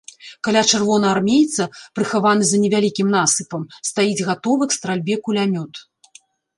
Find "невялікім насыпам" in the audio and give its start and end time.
2.63-3.69